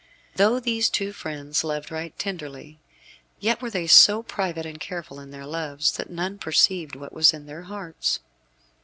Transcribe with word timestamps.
Though 0.33 0.59
these 0.59 0.89
two 0.89 1.13
friends 1.13 1.63
loved 1.63 1.91
right 1.91 2.17
tenderly, 2.17 2.79
yet 3.39 3.61
were 3.61 3.69
they 3.69 3.85
so 3.85 4.23
private 4.23 4.65
and 4.65 4.79
careful 4.79 5.19
in 5.19 5.29
their 5.29 5.45
loves 5.45 5.91
that 5.91 6.09
none 6.09 6.39
perceived 6.39 6.95
what 6.95 7.13
was 7.13 7.35
in 7.35 7.45
their 7.45 7.61
hearts. 7.69 8.19